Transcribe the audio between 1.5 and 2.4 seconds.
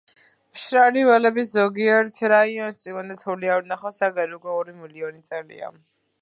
ზოგიერთ